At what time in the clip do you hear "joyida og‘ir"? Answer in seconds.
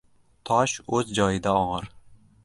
1.19-1.91